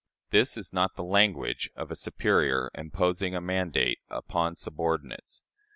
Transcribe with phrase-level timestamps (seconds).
[0.31, 5.43] This is not the "language" of a superior imposing a mandate upon subordinates.